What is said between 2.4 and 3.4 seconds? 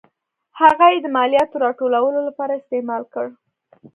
استعمال کړ.